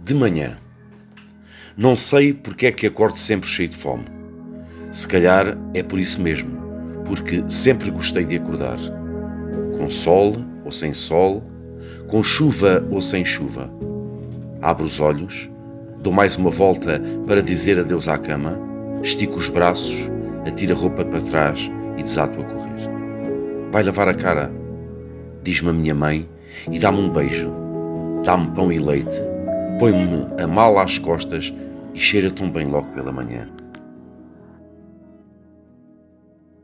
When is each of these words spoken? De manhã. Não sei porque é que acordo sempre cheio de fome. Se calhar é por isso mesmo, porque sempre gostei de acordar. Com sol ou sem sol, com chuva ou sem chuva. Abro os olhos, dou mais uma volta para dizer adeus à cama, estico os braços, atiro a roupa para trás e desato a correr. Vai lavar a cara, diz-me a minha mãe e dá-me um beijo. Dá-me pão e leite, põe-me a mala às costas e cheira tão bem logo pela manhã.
De 0.00 0.14
manhã. 0.14 0.56
Não 1.76 1.96
sei 1.96 2.32
porque 2.32 2.66
é 2.66 2.72
que 2.72 2.86
acordo 2.86 3.18
sempre 3.18 3.48
cheio 3.48 3.68
de 3.68 3.76
fome. 3.76 4.04
Se 4.92 5.06
calhar 5.08 5.58
é 5.74 5.82
por 5.82 5.98
isso 5.98 6.22
mesmo, 6.22 6.56
porque 7.04 7.42
sempre 7.48 7.90
gostei 7.90 8.24
de 8.24 8.36
acordar. 8.36 8.78
Com 9.76 9.90
sol 9.90 10.36
ou 10.64 10.70
sem 10.70 10.94
sol, 10.94 11.42
com 12.06 12.22
chuva 12.22 12.86
ou 12.90 13.02
sem 13.02 13.24
chuva. 13.24 13.68
Abro 14.62 14.84
os 14.84 15.00
olhos, 15.00 15.50
dou 16.00 16.12
mais 16.12 16.36
uma 16.36 16.50
volta 16.50 17.02
para 17.26 17.42
dizer 17.42 17.78
adeus 17.80 18.08
à 18.08 18.16
cama, 18.16 18.56
estico 19.02 19.36
os 19.36 19.48
braços, 19.48 20.08
atiro 20.46 20.74
a 20.74 20.78
roupa 20.78 21.04
para 21.04 21.20
trás 21.20 21.70
e 21.96 22.02
desato 22.04 22.40
a 22.40 22.44
correr. 22.44 22.88
Vai 23.72 23.82
lavar 23.82 24.08
a 24.08 24.14
cara, 24.14 24.50
diz-me 25.42 25.70
a 25.70 25.72
minha 25.72 25.94
mãe 25.94 26.28
e 26.70 26.78
dá-me 26.78 27.00
um 27.00 27.10
beijo. 27.10 27.52
Dá-me 28.24 28.50
pão 28.52 28.72
e 28.72 28.78
leite, 28.78 29.22
põe-me 29.78 30.26
a 30.42 30.46
mala 30.46 30.82
às 30.82 30.98
costas 30.98 31.54
e 31.94 31.98
cheira 31.98 32.30
tão 32.30 32.50
bem 32.50 32.66
logo 32.66 32.88
pela 32.94 33.12
manhã. 33.12 33.48